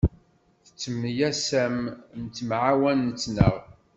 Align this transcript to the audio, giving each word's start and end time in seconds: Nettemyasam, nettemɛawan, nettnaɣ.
Nettemyasam, 0.63 1.75
nettemɛawan, 2.21 2.99
nettnaɣ. 3.07 3.55